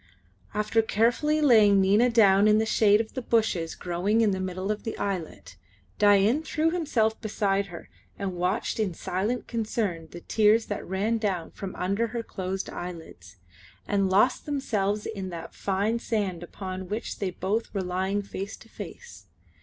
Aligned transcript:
After 0.55 0.81
carefully 0.81 1.41
laying 1.41 1.79
Nina 1.79 2.09
down 2.09 2.47
in 2.47 2.57
the 2.57 2.65
shade 2.65 2.99
of 2.99 3.13
the 3.13 3.21
bushes 3.21 3.75
growing 3.75 4.21
in 4.21 4.31
the 4.31 4.39
middle 4.39 4.71
of 4.71 4.81
the 4.81 4.97
islet, 4.97 5.57
Dain 5.99 6.41
threw 6.41 6.71
himself 6.71 7.21
beside 7.21 7.67
her 7.67 7.87
and 8.17 8.33
watched 8.35 8.79
in 8.79 8.95
silent 8.95 9.47
concern 9.47 10.07
the 10.09 10.21
tears 10.21 10.65
that 10.65 10.87
ran 10.87 11.19
down 11.19 11.51
from 11.51 11.75
under 11.75 12.07
her 12.07 12.23
closed 12.23 12.67
eyelids, 12.67 13.35
and 13.87 14.09
lost 14.09 14.47
themselves 14.47 15.05
in 15.05 15.29
that 15.29 15.53
fine 15.53 15.99
sand 15.99 16.41
upon 16.41 16.89
which 16.89 17.19
they 17.19 17.29
both 17.29 17.71
were 17.71 17.83
lying 17.83 18.23
face 18.23 18.57
to 18.57 18.69
face. 18.69 19.27